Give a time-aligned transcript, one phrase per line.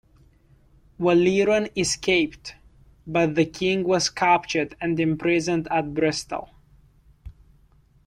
[0.99, 2.55] Waleran escaped,
[3.05, 6.49] but the king was captured and imprisoned at Bristol.